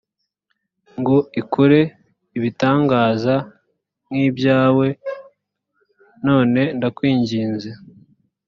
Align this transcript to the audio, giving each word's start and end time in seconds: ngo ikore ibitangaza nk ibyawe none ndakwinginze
ngo 0.99 1.17
ikore 1.41 1.79
ibitangaza 2.37 3.35
nk 4.07 4.15
ibyawe 4.27 4.87
none 6.25 6.61
ndakwinginze 6.77 7.69